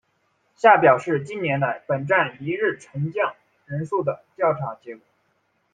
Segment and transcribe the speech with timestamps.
[0.55, 3.35] 下表是近年来本站一日乘降
[3.67, 5.05] 人数的调查结果。